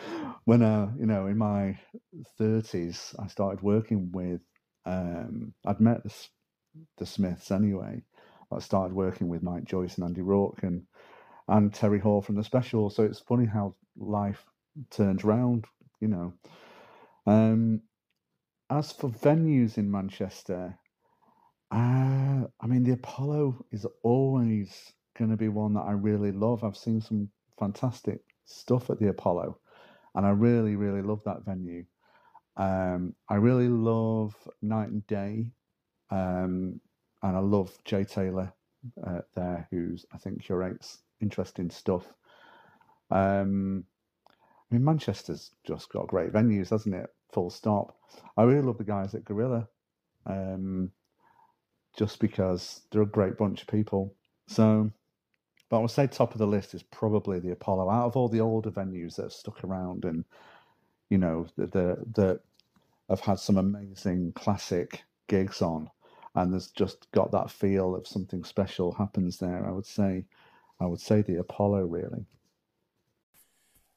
when 0.44 0.62
I, 0.62 0.88
you 0.98 1.06
know, 1.06 1.26
in 1.26 1.38
my 1.38 1.78
thirties, 2.38 3.14
I 3.18 3.26
started 3.26 3.62
working 3.62 4.10
with. 4.12 4.40
Um, 4.86 5.52
I'd 5.66 5.80
met 5.80 6.02
the, 6.02 6.14
the 6.98 7.06
Smiths 7.06 7.50
anyway. 7.50 8.02
I 8.50 8.60
started 8.60 8.94
working 8.94 9.28
with 9.28 9.42
Mike 9.42 9.64
Joyce 9.64 9.96
and 9.96 10.04
Andy 10.04 10.22
Rourke 10.22 10.62
and 10.62 10.84
and 11.48 11.72
Terry 11.72 11.98
Hall 11.98 12.22
from 12.22 12.36
the 12.36 12.44
Special. 12.44 12.90
So 12.90 13.02
it's 13.02 13.20
funny 13.20 13.46
how 13.46 13.74
life 13.96 14.44
turns 14.90 15.24
round, 15.24 15.66
you 16.00 16.08
know. 16.08 16.32
Um, 17.26 17.82
as 18.70 18.92
for 18.92 19.08
venues 19.08 19.78
in 19.78 19.90
Manchester, 19.90 20.78
uh, 21.70 22.44
I 22.60 22.66
mean, 22.66 22.84
the 22.84 22.92
Apollo 22.92 23.64
is 23.72 23.86
always 24.02 24.92
going 25.18 25.30
to 25.30 25.36
be 25.36 25.48
one 25.48 25.74
that 25.74 25.80
I 25.80 25.92
really 25.92 26.32
love. 26.32 26.64
I've 26.64 26.76
seen 26.76 27.00
some 27.00 27.30
fantastic 27.58 28.20
stuff 28.44 28.90
at 28.90 28.98
the 28.98 29.08
Apollo, 29.08 29.58
and 30.14 30.26
I 30.26 30.30
really, 30.30 30.76
really 30.76 31.02
love 31.02 31.22
that 31.24 31.44
venue. 31.44 31.84
Um, 32.56 33.14
I 33.28 33.36
really 33.36 33.68
love 33.68 34.34
Night 34.62 34.88
and 34.88 35.06
Day, 35.06 35.52
um, 36.10 36.80
and 37.22 37.36
I 37.36 37.40
love 37.40 37.76
Jay 37.84 38.04
Taylor 38.04 38.52
uh, 39.06 39.20
there, 39.34 39.68
who's 39.70 40.06
I 40.12 40.18
think 40.18 40.42
curates 40.42 41.02
interesting 41.20 41.70
stuff. 41.70 42.04
Um, 43.10 43.84
I 44.70 44.74
mean, 44.74 44.84
Manchester's 44.84 45.52
just 45.66 45.90
got 45.90 46.08
great 46.08 46.32
venues, 46.32 46.70
hasn't 46.70 46.94
it? 46.94 47.08
Full 47.32 47.50
stop. 47.50 47.96
I 48.36 48.42
really 48.42 48.62
love 48.62 48.78
the 48.78 48.84
guys 48.84 49.14
at 49.14 49.24
Gorilla, 49.24 49.68
um, 50.26 50.90
just 51.96 52.20
because 52.20 52.82
they're 52.90 53.02
a 53.02 53.06
great 53.06 53.36
bunch 53.38 53.62
of 53.62 53.68
people. 53.68 54.14
So, 54.46 54.90
but 55.68 55.78
I 55.78 55.80
would 55.80 55.90
say 55.90 56.06
top 56.06 56.32
of 56.32 56.38
the 56.38 56.46
list 56.46 56.74
is 56.74 56.82
probably 56.82 57.40
the 57.40 57.52
Apollo. 57.52 57.90
Out 57.90 58.06
of 58.06 58.16
all 58.16 58.28
the 58.28 58.40
older 58.40 58.70
venues 58.70 59.16
that 59.16 59.24
have 59.24 59.32
stuck 59.32 59.64
around 59.64 60.04
and 60.04 60.24
you 61.10 61.18
know 61.18 61.46
that 61.56 61.72
the 61.72 62.40
have 63.08 63.20
had 63.20 63.38
some 63.38 63.56
amazing 63.56 64.32
classic 64.32 65.02
gigs 65.28 65.62
on, 65.62 65.90
and 66.34 66.52
there's 66.52 66.68
just 66.68 67.10
got 67.12 67.32
that 67.32 67.50
feel 67.50 67.94
of 67.94 68.06
something 68.06 68.44
special 68.44 68.92
happens 68.92 69.38
there. 69.38 69.66
I 69.66 69.70
would 69.70 69.86
say, 69.86 70.24
I 70.80 70.86
would 70.86 71.00
say 71.00 71.22
the 71.22 71.38
Apollo 71.38 71.86
really. 71.86 72.26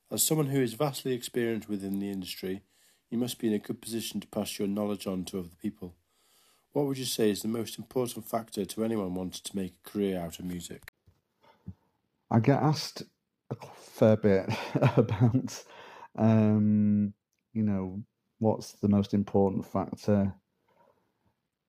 As 0.10 0.24
someone 0.24 0.48
who 0.48 0.62
is 0.62 0.74
vastly 0.74 1.14
experienced 1.14 1.70
within 1.70 2.00
the 2.00 2.10
industry, 2.10 2.64
you 3.10 3.18
must 3.18 3.40
be 3.40 3.48
in 3.48 3.54
a 3.54 3.60
good 3.60 3.82
position 3.82 4.20
to 4.20 4.28
pass 4.28 4.60
your 4.60 4.68
knowledge 4.68 5.08
on 5.08 5.24
to 5.26 5.40
other 5.40 5.50
people. 5.62 5.96
What 6.74 6.86
would 6.86 6.98
you 6.98 7.06
say 7.06 7.30
is 7.30 7.42
the 7.42 7.48
most 7.50 7.78
important 7.78 8.28
factor 8.30 8.64
to 8.66 8.84
anyone 8.84 9.14
wanting 9.14 9.42
to 9.44 9.56
make 9.56 9.74
a 9.86 9.90
career 9.90 10.20
out 10.20 10.40
of 10.40 10.46
music? 10.46 10.91
I 12.32 12.40
get 12.40 12.64
asked 12.64 13.04
a 13.50 13.56
fair 13.76 14.16
bit 14.16 14.50
about, 14.96 15.64
um, 16.18 17.14
you 17.54 17.64
know, 17.64 18.02
what's 18.40 18.72
the 18.74 18.88
most 18.88 19.14
important 19.14 19.66
factor 19.66 20.34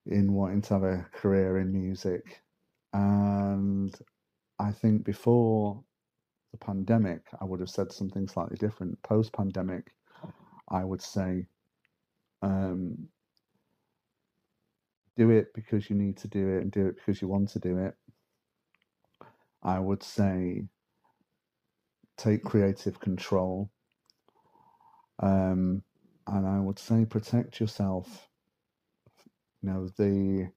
in 0.06 0.32
wanting 0.32 0.62
to 0.62 0.74
have 0.74 0.84
a 0.84 1.06
career 1.12 1.58
in 1.58 1.72
music. 1.72 2.42
And 2.92 3.92
I 4.60 4.70
think 4.70 5.04
before 5.04 5.82
the 6.52 6.58
pandemic, 6.58 7.22
I 7.40 7.44
would 7.44 7.60
have 7.60 7.70
said 7.70 7.90
something 7.90 8.28
slightly 8.28 8.56
different. 8.56 9.02
Post 9.02 9.32
pandemic, 9.32 9.92
I 10.68 10.84
would 10.84 11.02
say 11.02 11.46
um, 12.40 13.08
do 15.16 15.30
it 15.30 15.52
because 15.54 15.90
you 15.90 15.96
need 15.96 16.16
to 16.18 16.28
do 16.28 16.48
it 16.56 16.62
and 16.62 16.70
do 16.70 16.86
it 16.86 16.96
because 16.96 17.20
you 17.20 17.26
want 17.26 17.48
to 17.50 17.58
do 17.58 17.78
it. 17.78 17.96
I 19.62 19.78
would 19.78 20.02
say 20.02 20.64
take 22.16 22.44
creative 22.44 23.00
control. 23.00 23.70
Um, 25.20 25.82
and 26.26 26.46
I 26.46 26.58
would 26.60 26.78
say 26.78 27.04
protect 27.04 27.60
yourself. 27.60 28.28
You 29.62 29.70
know, 29.70 29.88
the 29.96 30.50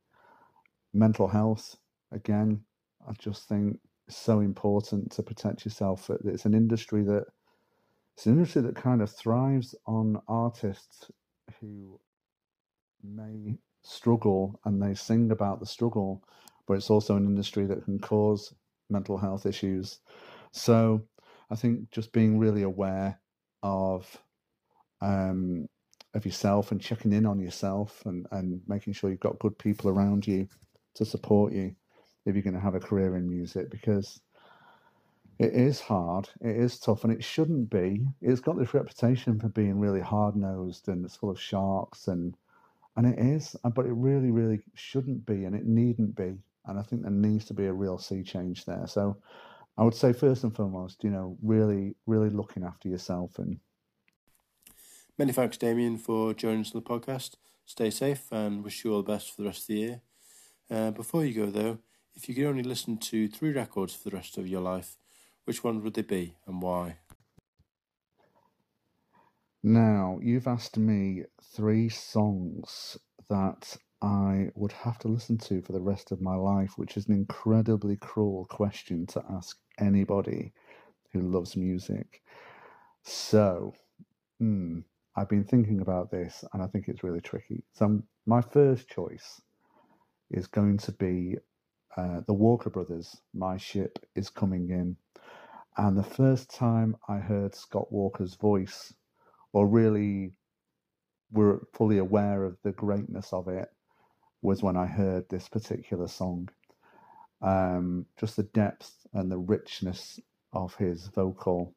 mental 0.94 1.28
health, 1.28 1.76
again, 2.12 2.62
I 3.08 3.13
just 3.20 3.48
think 3.48 3.78
it's 4.08 4.18
so 4.18 4.39
important 4.39 5.12
to 5.13 5.24
protect 5.24 5.65
yourself. 5.65 6.10
It's 6.24 6.46
an 6.46 6.54
industry 6.54 7.04
that 7.04 7.26
it's 8.15 8.26
an 8.26 8.34
industry 8.34 8.62
that 8.62 8.76
kind 8.76 9.02
of 9.02 9.12
thrives 9.12 9.76
on 9.86 10.22
artists 10.28 11.12
who 11.60 12.00
may 13.04 13.58
struggle 13.84 14.60
and 14.65 14.82
they 14.82 14.94
sing 14.96 15.32
about 15.32 15.60
the 15.60 15.65
struggle, 15.65 16.24
but 16.68 16.76
it's 16.76 16.89
also 16.89 17.18
an 17.18 17.26
industry 17.26 17.65
that 17.65 17.84
can 17.84 18.00
cause 18.00 18.54
mental 18.89 19.17
health 19.17 19.45
issues. 19.45 20.00
So 20.52 21.02
I 21.50 21.56
think 21.56 21.91
just 21.91 22.12
being 22.12 22.39
really 22.39 22.63
aware 22.63 23.19
of 23.63 24.17
um, 25.02 25.67
of 26.13 26.26
yourself 26.26 26.71
and 26.71 26.82
checking 26.82 27.13
in 27.13 27.26
on 27.26 27.39
yourself 27.39 28.02
and, 28.06 28.26
and 28.32 28.62
making 28.67 28.93
sure 28.93 29.10
you've 29.10 29.19
got 29.19 29.39
good 29.39 29.58
people 29.58 29.89
around 29.89 30.26
you 30.26 30.48
to 30.95 31.06
support 31.06 31.52
you 31.52 31.76
if 32.26 32.34
you're 32.34 32.41
going 32.41 32.54
to 32.54 32.60
have 32.60 32.76
a 32.76 32.80
career 32.80 33.17
in 33.17 33.30
music 33.30 33.69
because 33.69 34.21
it 35.38 35.54
is 35.54 35.82
hard, 35.82 36.30
it 36.39 36.56
is 36.56 36.80
tough, 36.80 37.04
and 37.04 37.12
it 37.12 37.21
shouldn't 37.21 37.69
be. 37.69 38.08
It's 38.21 38.39
got 38.39 38.58
this 38.58 38.74
reputation 38.74 39.38
for 39.38 39.50
being 39.50 39.78
really 39.78 40.00
hard 40.00 40.38
nosed 40.38 40.88
and 40.88 41.04
it's 41.04 41.17
full 41.17 41.30
of 41.30 41.39
sharks 41.39 42.08
and 42.08 42.36
and 42.98 43.06
it 43.06 43.19
is, 43.19 43.58
uh, 43.65 43.69
but 43.69 43.86
it 43.86 43.91
really, 43.91 44.32
really 44.32 44.62
shouldn't 44.74 45.26
be, 45.26 45.43
and 45.43 45.54
it 45.54 45.65
needn't 45.65 46.15
be. 46.15 46.38
And 46.67 46.80
I 46.80 46.84
think 46.84 47.01
there 47.01 47.12
needs 47.12 47.45
to 47.45 47.54
be 47.54 47.65
a 47.65 47.73
real 47.73 47.97
sea 47.97 48.23
change 48.23 48.65
there. 48.65 48.88
So 48.88 49.17
I 49.78 49.84
would 49.84 49.93
say 49.93 50.13
first 50.13 50.43
and 50.43 50.56
foremost, 50.56 51.04
you 51.04 51.10
know, 51.10 51.38
really, 51.41 51.95
really 52.06 52.30
looking 52.30 52.63
after 52.63 52.89
yourself 52.89 53.38
and. 53.39 53.60
Many 55.17 55.32
thanks, 55.32 55.58
Damien, 55.58 55.97
for 55.97 56.34
joining 56.34 56.62
us 56.62 56.75
on 56.75 56.84
the 56.84 56.89
podcast. 56.89 57.36
Stay 57.65 57.89
safe 57.89 58.25
and 58.32 58.63
wish 58.63 58.84
you 58.84 58.93
all 58.93 59.01
the 59.01 59.13
best 59.13 59.34
for 59.34 59.41
the 59.41 59.47
rest 59.47 59.62
of 59.62 59.67
the 59.67 59.75
year. 59.75 60.01
Uh, 60.69 60.91
before 60.91 61.23
you 61.23 61.34
go, 61.34 61.49
though, 61.49 61.80
if 62.15 62.28
you 62.28 62.36
could 62.36 62.45
only 62.45 62.63
listen 62.63 62.97
to 62.97 63.28
three 63.28 63.51
records 63.51 63.93
for 63.93 64.10
the 64.10 64.15
rest 64.15 64.38
of 64.38 64.47
your 64.47 64.62
life, 64.62 64.97
which 65.45 65.63
ones 65.63 65.84
would 65.84 65.93
they 65.93 66.01
be 66.01 66.36
and 66.47 66.62
why? 66.62 66.97
Now, 69.63 70.19
you've 70.21 70.47
asked 70.47 70.78
me 70.78 71.23
three 71.41 71.89
songs 71.89 72.97
that 73.30 73.78
I 74.01 74.49
would 74.55 74.71
have 74.73 74.99
to 74.99 75.08
listen 75.08 75.38
to 75.39 75.62
for 75.62 75.71
the 75.71 75.81
rest 75.81 76.12
of 76.12 76.21
my 76.21 76.36
life, 76.36 76.77
which 76.77 76.97
is 76.97 77.08
an 77.08 77.13
incredibly 77.13 77.95
cruel 77.95 78.45
question 78.45 79.05
to 79.08 79.23
ask 79.31 79.58
anybody 79.79 80.53
who 81.12 81.21
loves 81.21 81.55
music. 81.55 82.21
So, 83.03 83.73
hmm, 84.39 84.79
I've 85.15 85.29
been 85.29 85.45
thinking 85.45 85.81
about 85.81 86.12
this 86.12 86.43
and 86.53 86.62
I 86.62 86.67
think 86.67 86.88
it's 86.88 87.03
really 87.03 87.21
tricky. 87.21 87.63
So, 87.73 88.01
my 88.25 88.41
first 88.41 88.89
choice 88.89 89.41
is 90.29 90.47
going 90.47 90.77
to 90.79 90.91
be 90.91 91.38
uh, 91.95 92.21
the 92.27 92.34
Walker 92.34 92.69
Brothers, 92.69 93.15
My 93.34 93.58
Ship 93.58 93.97
is 94.15 94.29
Coming 94.29 94.69
In. 94.69 94.97
And 95.77 95.97
the 95.97 96.03
first 96.03 96.53
time 96.53 96.95
I 97.08 97.17
heard 97.17 97.55
Scott 97.55 97.91
Walker's 97.91 98.36
voice, 98.36 98.93
or 99.53 99.67
really 99.67 100.38
were 101.31 101.67
fully 101.73 101.97
aware 101.97 102.43
of 102.43 102.58
the 102.63 102.71
greatness 102.71 103.31
of 103.34 103.47
it, 103.47 103.69
was 104.45 104.63
when 104.63 104.77
I 104.77 104.86
heard 104.86 105.27
this 105.29 105.49
particular 105.49 106.08
song. 106.08 106.49
Um, 107.41 108.05
just 108.19 108.38
the 108.38 108.43
depth 108.43 108.91
and 109.13 109.31
the 109.31 109.38
richness 109.38 110.19
of 110.53 110.75
his 110.75 111.08
vocal. 111.08 111.75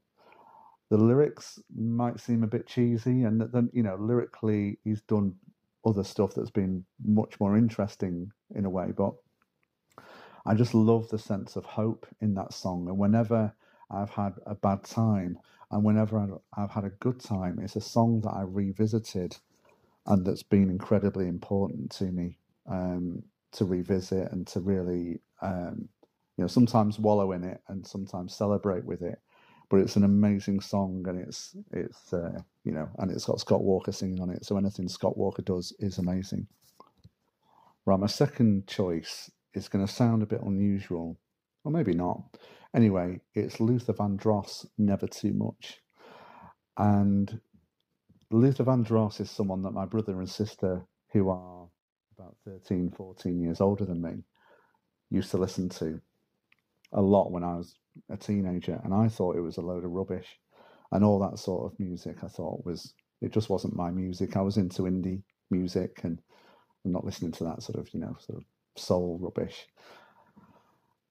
The 0.91 0.97
lyrics 0.97 1.59
might 1.75 2.21
seem 2.21 2.43
a 2.43 2.47
bit 2.47 2.67
cheesy, 2.67 3.25
and 3.25 3.41
then 3.41 3.71
you 3.73 3.83
know, 3.83 3.97
lyrically, 4.01 4.79
he's 4.85 5.03
done 5.03 5.35
other 5.85 6.05
stuff 6.05 6.35
that's 6.35 6.51
been 6.51 6.85
much 7.05 7.39
more 7.41 7.57
interesting 7.57 8.31
in 8.55 8.65
a 8.65 8.71
way. 8.71 8.93
But 8.97 9.15
I 10.47 10.55
just 10.55 10.75
love 10.75 11.09
the 11.09 11.19
sense 11.19 11.57
of 11.57 11.65
hope 11.65 12.07
in 12.21 12.35
that 12.35 12.53
song. 12.55 12.89
And 12.89 12.99
whenever 12.99 13.53
I've 13.91 14.11
had 14.11 14.35
a 14.47 14.55
bad 14.55 14.85
time 14.85 15.39
and 15.71 15.85
whenever 15.85 16.41
I've 16.57 16.71
had 16.71 16.85
a 16.85 16.91
good 17.01 17.21
time, 17.21 17.59
it's 17.63 17.77
a 17.77 17.81
song 17.81 18.23
that 18.23 18.31
I 18.31 18.43
revisited 18.43 19.37
and 20.07 20.25
that's 20.25 20.43
been 20.43 20.71
incredibly 20.71 21.29
important 21.29 21.91
to 21.93 22.05
me 22.05 22.39
um, 22.69 23.23
to 23.53 23.65
revisit 23.65 24.31
and 24.33 24.47
to 24.49 24.61
really, 24.61 25.21
um, 25.43 25.89
you 26.37 26.45
know, 26.45 26.49
sometimes 26.49 26.99
wallow 26.99 27.33
in 27.33 27.45
it 27.45 27.61
and 27.69 27.87
sometimes 27.87 28.35
celebrate 28.35 28.85
with 28.85 29.03
it. 29.03 29.19
But 29.71 29.81
it's 29.81 29.97
an 29.97 30.05
amazing 30.05 30.61
song, 30.61 31.05
and 31.09 31.21
it's 31.21 31.55
it's 31.73 32.13
uh, 32.13 32.41
you 32.65 32.73
know, 32.73 32.89
and 32.99 33.11
it's 33.11 33.27
got 33.27 33.41
Scott 33.41 33.63
Walker 33.63 33.93
singing 33.93 34.21
on 34.21 34.31
it. 34.31 34.45
So 34.45 34.57
anything 34.57 34.89
Scott 34.89 35.19
Walker 35.19 35.43
does 35.43 35.75
is 35.79 35.99
amazing. 35.99 36.47
Right, 37.85 38.01
my 38.01 38.07
second 38.07 38.67
choice 38.67 39.31
is 39.55 39.69
going 39.69 39.87
to 39.87 39.93
sound 39.93 40.23
a 40.23 40.27
bit 40.27 40.43
unusual, 40.43 41.19
or 41.65 41.73
maybe 41.73 41.95
not. 41.95 42.23
Anyway, 42.75 43.21
it's 43.35 43.61
Luther 43.61 43.95
Vandross, 43.95 44.67
Never 44.79 45.07
Too 45.07 45.33
Much. 45.33 45.81
And 46.77 47.41
Luther 48.31 48.65
Vandross 48.65 49.21
is 49.21 49.31
someone 49.31 49.63
that 49.63 49.73
my 49.73 49.87
brother 49.87 50.19
and 50.19 50.29
sister, 50.29 50.87
who 51.13 51.31
are 51.31 51.58
about 52.19 52.37
13, 52.45 52.91
14 52.91 53.41
years 53.41 53.61
older 53.61 53.85
than 53.85 54.03
me, 54.03 54.25
used 55.11 55.31
to 55.31 55.39
listen 55.39 55.69
to 55.69 56.01
a 56.93 57.01
lot 57.01 57.31
when 57.31 57.45
I 57.45 57.57
was 57.57 57.77
a 58.11 58.17
teenager. 58.17 58.81
And 58.85 58.93
I 58.93 59.09
thought 59.09 59.37
it 59.37 59.41
was 59.43 59.57
a 59.57 59.63
load 59.63 59.85
of 59.85 59.91
rubbish. 59.91 60.27
And 60.91 61.05
all 61.05 61.19
that 61.21 61.39
sort 61.39 61.71
of 61.71 61.79
music 61.79 62.19
I 62.25 62.29
thought 62.29 62.65
was, 62.65 62.95
it 63.21 63.33
just 63.33 63.51
wasn't 63.51 63.77
my 63.77 63.91
music. 63.91 64.37
I 64.37 64.41
was 64.41 64.57
into 64.57 64.83
indie 64.83 65.23
music 65.51 66.01
and, 66.03 66.21
and 66.85 66.93
not 66.93 67.05
listening 67.05 67.33
to 67.33 67.45
that 67.45 67.63
sort 67.63 67.79
of, 67.79 67.93
you 67.93 68.01
know, 68.01 68.17
sort 68.19 68.39
of 68.39 68.45
soul 68.77 69.19
rubbish. 69.21 69.67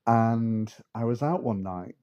And 0.05 0.73
I 0.95 1.05
was 1.05 1.21
out 1.21 1.43
one 1.43 1.63
night, 1.63 1.95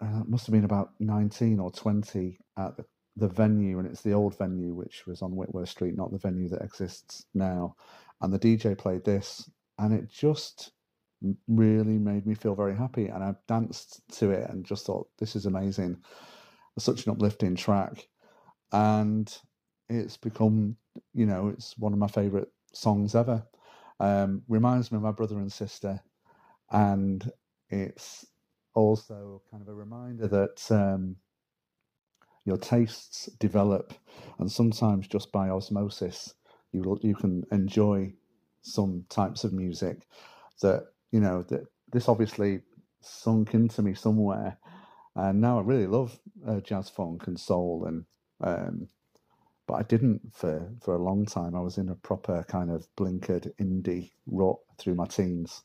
uh, 0.00 0.22
must 0.26 0.46
have 0.46 0.52
been 0.52 0.64
about 0.64 0.90
19 1.00 1.58
or 1.58 1.70
20 1.70 2.38
at 2.58 2.76
the, 2.76 2.84
the 3.16 3.28
venue, 3.28 3.78
and 3.78 3.88
it's 3.88 4.02
the 4.02 4.12
old 4.12 4.36
venue, 4.38 4.74
which 4.74 5.06
was 5.06 5.22
on 5.22 5.34
Whitworth 5.34 5.70
Street, 5.70 5.96
not 5.96 6.12
the 6.12 6.18
venue 6.18 6.48
that 6.50 6.62
exists 6.62 7.24
now. 7.34 7.74
And 8.20 8.32
the 8.32 8.38
DJ 8.38 8.76
played 8.76 9.04
this, 9.04 9.48
and 9.78 9.94
it 9.94 10.10
just 10.10 10.72
really 11.48 11.98
made 11.98 12.26
me 12.26 12.34
feel 12.34 12.54
very 12.54 12.76
happy. 12.76 13.06
And 13.06 13.22
I 13.22 13.34
danced 13.48 14.02
to 14.18 14.30
it 14.30 14.48
and 14.50 14.64
just 14.64 14.86
thought, 14.86 15.08
this 15.18 15.36
is 15.36 15.46
amazing. 15.46 15.98
Such 16.78 17.06
an 17.06 17.12
uplifting 17.12 17.56
track. 17.56 18.08
And 18.72 19.32
it's 19.88 20.16
become, 20.16 20.76
you 21.12 21.26
know, 21.26 21.48
it's 21.48 21.76
one 21.78 21.92
of 21.92 21.98
my 21.98 22.08
favorite 22.08 22.48
songs 22.72 23.14
ever. 23.14 23.42
Um, 23.98 24.42
reminds 24.48 24.90
me 24.90 24.96
of 24.96 25.02
my 25.02 25.12
brother 25.12 25.38
and 25.38 25.52
sister. 25.52 26.00
And 26.70 27.30
it's 27.68 28.26
also 28.74 29.42
kind 29.50 29.62
of 29.62 29.68
a 29.68 29.74
reminder 29.74 30.28
that 30.28 30.70
um, 30.70 31.16
your 32.44 32.56
tastes 32.56 33.26
develop, 33.38 33.92
and 34.38 34.50
sometimes 34.50 35.06
just 35.08 35.32
by 35.32 35.50
osmosis, 35.50 36.34
you 36.72 36.98
you 37.02 37.14
can 37.14 37.44
enjoy 37.52 38.12
some 38.62 39.04
types 39.10 39.44
of 39.44 39.52
music 39.52 40.06
that 40.62 40.84
you 41.12 41.20
know 41.20 41.42
that 41.44 41.62
this 41.92 42.08
obviously 42.08 42.62
sunk 43.02 43.54
into 43.54 43.82
me 43.82 43.94
somewhere, 43.94 44.58
and 45.16 45.40
now 45.40 45.58
I 45.58 45.62
really 45.62 45.86
love 45.86 46.18
uh, 46.46 46.60
jazz 46.60 46.90
funk 46.90 47.26
and 47.28 47.38
soul 47.40 47.86
and. 47.86 48.04
Um, 48.42 48.88
but 49.68 49.76
I 49.76 49.84
didn't 49.84 50.22
for 50.34 50.70
for 50.82 50.94
a 50.96 51.02
long 51.02 51.26
time. 51.26 51.56
I 51.56 51.60
was 51.60 51.78
in 51.78 51.90
a 51.90 51.96
proper 51.96 52.44
kind 52.48 52.70
of 52.70 52.86
blinkered 52.98 53.52
indie 53.60 54.12
rut 54.26 54.58
through 54.78 54.96
my 54.96 55.06
teens. 55.06 55.62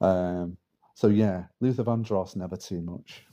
Um, 0.00 0.58
so 0.94 1.08
yeah, 1.08 1.44
Luther 1.60 1.84
Vandross 1.84 2.36
never 2.36 2.56
too 2.56 2.82
much. 2.82 3.24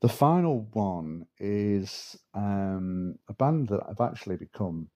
The 0.00 0.08
final 0.08 0.66
one 0.72 1.26
is 1.38 2.16
um, 2.32 3.16
a 3.28 3.34
band 3.34 3.68
that 3.68 3.80
I've 3.86 4.00
actually 4.00 4.36
become 4.36 4.88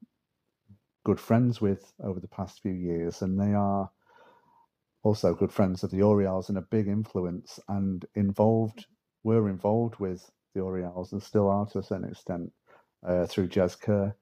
good 1.04 1.20
friends 1.20 1.60
with 1.60 1.92
over 2.02 2.20
the 2.20 2.28
past 2.28 2.62
few 2.62 2.72
years, 2.72 3.20
and 3.20 3.38
they 3.38 3.52
are 3.52 3.90
also 5.02 5.34
good 5.34 5.52
friends 5.52 5.82
of 5.82 5.90
the 5.90 6.00
Orielles 6.00 6.48
and 6.48 6.56
a 6.56 6.62
big 6.62 6.88
influence 6.88 7.60
and 7.68 8.06
involved 8.14 8.86
were 9.22 9.50
involved 9.50 9.96
with 9.98 10.30
the 10.54 10.60
Orielles 10.60 11.12
and 11.12 11.22
still 11.22 11.50
are 11.50 11.66
to 11.66 11.78
a 11.78 11.82
certain 11.82 12.08
extent 12.08 12.50
uh, 13.06 13.26
through 13.26 13.48
Jez 13.48 13.78
Kerr. 13.78 14.14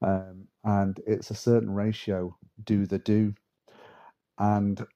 Um, 0.00 0.48
and 0.64 0.98
it's 1.06 1.30
a 1.30 1.34
certain 1.34 1.70
ratio 1.70 2.36
do 2.64 2.86
the 2.86 2.98
do. 2.98 3.34
And 4.38 4.86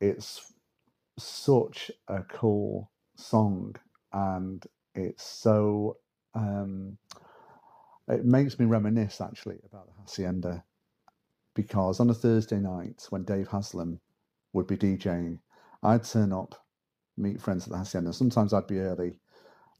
it's 0.00 0.52
such 1.18 1.90
a 2.08 2.22
cool 2.22 2.90
song 3.16 3.76
and 4.16 4.64
it's 4.94 5.24
so 5.24 5.98
um, 6.34 6.96
it 8.08 8.24
makes 8.24 8.58
me 8.58 8.66
reminisce 8.66 9.20
actually 9.20 9.58
about 9.70 9.86
the 9.86 10.02
hacienda 10.02 10.64
because 11.54 12.00
on 12.00 12.10
a 12.10 12.14
thursday 12.14 12.58
night 12.58 13.06
when 13.10 13.24
dave 13.24 13.48
haslam 13.48 14.00
would 14.52 14.66
be 14.66 14.76
djing 14.76 15.38
i'd 15.82 16.04
turn 16.04 16.32
up 16.32 16.66
meet 17.18 17.40
friends 17.40 17.64
at 17.64 17.72
the 17.72 17.78
hacienda. 17.78 18.12
Sometimes 18.12 18.52
i'd 18.52 18.66
be 18.66 18.78
early 18.78 19.18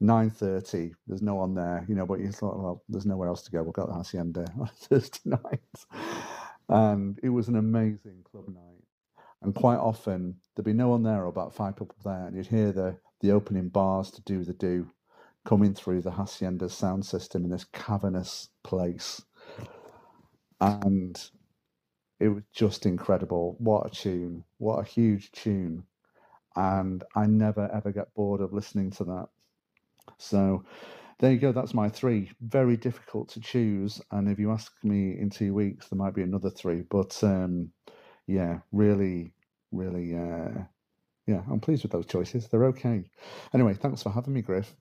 9.30 0.02 0.92
there's 1.06 1.22
no 1.22 1.36
one 1.36 1.54
there 1.54 1.84
you 1.88 1.94
know 1.94 2.04
but 2.06 2.20
you 2.20 2.30
thought 2.30 2.58
well 2.58 2.82
there's 2.88 3.06
nowhere 3.06 3.28
else 3.28 3.42
to 3.42 3.50
go 3.50 3.62
we'll 3.62 3.72
go 3.72 3.86
to 3.86 3.92
the 3.92 3.98
hacienda 3.98 4.46
on 4.60 4.68
a 4.68 4.86
thursday 4.86 5.20
night. 5.24 5.60
And 6.68 7.18
it 7.22 7.30
was 7.30 7.48
an 7.48 7.56
amazing 7.56 8.24
club 8.30 8.48
night 8.48 8.84
and 9.42 9.54
quite 9.54 9.78
often 9.78 10.36
there'd 10.54 10.66
be 10.66 10.74
no 10.74 10.88
one 10.88 11.02
there 11.02 11.22
or 11.22 11.28
about 11.28 11.54
five 11.54 11.76
people 11.76 11.96
there 12.04 12.26
and 12.26 12.36
you'd 12.36 12.46
hear 12.46 12.72
the 12.72 12.96
the 13.20 13.32
opening 13.32 13.68
bars 13.68 14.10
to 14.10 14.22
do 14.22 14.44
the 14.44 14.54
do 14.54 14.88
coming 15.46 15.74
through 15.74 16.02
the 16.02 16.10
hacienda 16.12 16.68
sound 16.68 17.04
system 17.06 17.44
in 17.44 17.50
this 17.50 17.66
cavernous 17.72 18.50
place 18.64 19.22
and 20.60 21.30
it 22.20 22.28
was 22.28 22.44
just 22.54 22.86
incredible 22.86 23.56
what 23.58 23.86
a 23.86 23.90
tune 23.90 24.44
what 24.58 24.78
a 24.80 24.84
huge 24.84 25.30
tune 25.32 25.84
and 26.56 27.04
i 27.16 27.26
never 27.26 27.70
ever 27.74 27.92
get 27.92 28.14
bored 28.14 28.40
of 28.40 28.52
listening 28.52 28.90
to 28.90 29.04
that 29.04 29.28
so 30.18 30.62
there 31.18 31.32
you 31.32 31.38
go. 31.38 31.52
That's 31.52 31.74
my 31.74 31.88
three. 31.88 32.30
Very 32.42 32.76
difficult 32.76 33.30
to 33.30 33.40
choose. 33.40 34.02
And 34.12 34.28
if 34.28 34.38
you 34.38 34.52
ask 34.52 34.72
me 34.84 35.18
in 35.18 35.30
two 35.30 35.54
weeks, 35.54 35.88
there 35.88 35.98
might 35.98 36.14
be 36.14 36.22
another 36.24 36.50
three. 36.50 36.82
But 36.82 37.18
um, 37.24 37.70
yeah, 38.28 38.60
really, 38.72 39.32
really, 39.72 40.14
uh, 40.16 40.64
yeah, 41.26 41.42
I'm 41.50 41.60
pleased 41.60 41.82
with 41.82 41.92
those 41.92 42.06
choices. 42.06 42.48
They're 42.48 42.66
okay. 42.66 43.04
Anyway, 43.52 43.74
thanks 43.74 44.02
for 44.02 44.10
having 44.10 44.34
me, 44.34 44.42
Griff. 44.42 44.74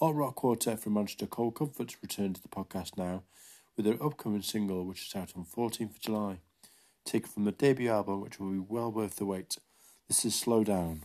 Alt 0.00 0.16
rock 0.16 0.34
quartet 0.34 0.80
from 0.80 0.94
Manchester 0.94 1.26
Cold 1.26 1.54
Comforts 1.54 1.96
return 2.02 2.34
to 2.34 2.42
the 2.42 2.48
podcast 2.48 2.98
now 2.98 3.22
with 3.76 3.86
their 3.86 4.02
upcoming 4.02 4.42
single, 4.42 4.84
which 4.84 5.06
is 5.06 5.14
out 5.14 5.32
on 5.36 5.44
14th 5.44 5.94
of 5.94 6.00
July. 6.00 6.38
Taken 7.04 7.30
from 7.30 7.44
the 7.44 7.52
debut 7.52 7.90
album, 7.90 8.20
which 8.20 8.38
will 8.38 8.50
be 8.50 8.58
well 8.58 8.92
worth 8.92 9.16
the 9.16 9.24
wait. 9.24 9.56
This 10.08 10.24
is 10.24 10.34
Slow 10.34 10.64
Down. 10.64 11.02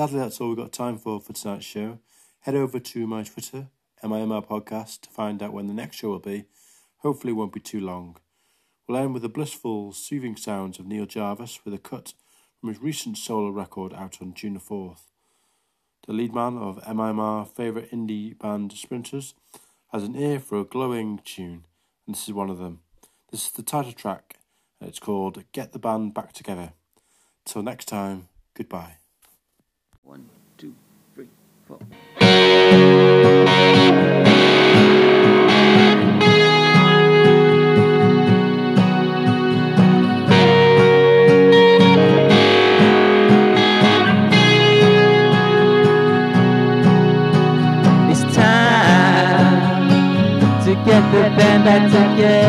Sadly, 0.00 0.20
that's 0.20 0.40
all 0.40 0.48
we've 0.48 0.56
got 0.56 0.72
time 0.72 0.96
for 0.96 1.20
for 1.20 1.34
tonight's 1.34 1.66
show. 1.66 1.98
Head 2.40 2.54
over 2.54 2.80
to 2.80 3.06
my 3.06 3.22
Twitter, 3.22 3.66
MIMR 4.02 4.48
Podcast, 4.48 5.02
to 5.02 5.10
find 5.10 5.42
out 5.42 5.52
when 5.52 5.66
the 5.66 5.74
next 5.74 5.96
show 5.96 6.08
will 6.08 6.18
be. 6.18 6.46
Hopefully, 7.00 7.32
it 7.32 7.36
won't 7.36 7.52
be 7.52 7.60
too 7.60 7.82
long. 7.82 8.16
We'll 8.88 8.96
end 8.96 9.12
with 9.12 9.20
the 9.20 9.28
blissful, 9.28 9.92
soothing 9.92 10.36
sounds 10.36 10.78
of 10.78 10.86
Neil 10.86 11.04
Jarvis 11.04 11.66
with 11.66 11.74
a 11.74 11.78
cut 11.78 12.14
from 12.58 12.70
his 12.70 12.80
recent 12.80 13.18
solo 13.18 13.50
record 13.50 13.92
out 13.92 14.22
on 14.22 14.32
June 14.32 14.58
4th. 14.58 15.02
The 16.06 16.14
lead 16.14 16.34
man 16.34 16.56
of 16.56 16.82
MIMR 16.82 17.46
favourite 17.46 17.90
indie 17.90 18.38
band 18.38 18.72
Sprinters 18.72 19.34
has 19.92 20.02
an 20.02 20.16
ear 20.16 20.40
for 20.40 20.58
a 20.60 20.64
glowing 20.64 21.20
tune, 21.26 21.66
and 22.06 22.16
this 22.16 22.26
is 22.26 22.32
one 22.32 22.48
of 22.48 22.56
them. 22.56 22.80
This 23.30 23.44
is 23.44 23.52
the 23.52 23.62
title 23.62 23.92
track, 23.92 24.36
and 24.80 24.88
it's 24.88 24.98
called 24.98 25.44
Get 25.52 25.72
the 25.72 25.78
Band 25.78 26.14
Back 26.14 26.32
Together. 26.32 26.72
Till 27.44 27.62
next 27.62 27.84
time, 27.84 28.28
goodbye. 28.54 28.99
One, 30.10 30.26
two, 30.58 30.74
three, 31.14 31.28
four. 31.68 31.78
It's 48.10 48.24
time 48.34 49.60
to 50.64 50.74
get 50.74 51.02
the 51.12 51.22
band 51.36 51.64
back 51.64 51.82
together. 51.88 52.39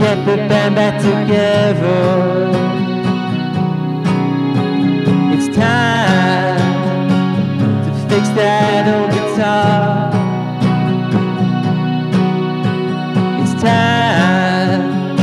Get 0.00 0.24
the 0.24 0.36
band 0.48 0.74
back 0.74 0.96
together. 0.98 2.50
It's 5.34 5.54
time 5.54 6.58
to 7.84 7.90
fix 8.08 8.28
that 8.30 8.84
old 8.94 9.10
guitar. 9.10 10.10
It's 13.42 13.54
time 13.62 15.16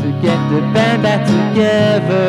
to 0.00 0.08
get 0.22 0.40
the 0.52 0.60
band 0.72 1.02
back 1.02 1.26
together. 1.26 2.28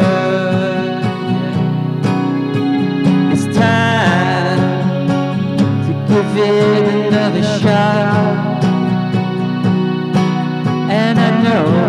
It's 3.32 3.46
time 3.58 5.08
to 5.86 5.92
give 6.10 6.38
it 6.38 6.99
know 11.50 11.89